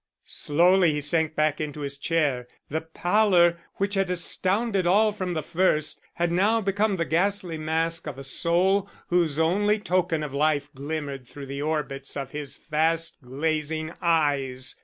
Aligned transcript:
Slowly 0.25 0.93
he 0.93 0.99
sank 1.01 1.35
back 1.35 1.61
into 1.61 1.81
his 1.81 1.99
chair. 1.99 2.47
The 2.71 2.81
pallor 2.81 3.59
which 3.75 3.93
had 3.93 4.09
astounded 4.09 4.87
all 4.87 5.11
from 5.11 5.33
the 5.33 5.43
first 5.43 6.01
had 6.15 6.31
now 6.31 6.59
become 6.59 6.95
the 6.95 7.05
ghastly 7.05 7.59
mask 7.59 8.07
of 8.07 8.17
a 8.17 8.23
soul 8.23 8.89
whose 9.09 9.37
only 9.37 9.77
token 9.77 10.23
of 10.23 10.33
life 10.33 10.69
glimmered 10.73 11.27
through 11.27 11.45
the 11.45 11.61
orbits 11.61 12.17
of 12.17 12.31
his 12.31 12.57
fast 12.57 13.21
glazing 13.21 13.93
eyes. 14.01 14.75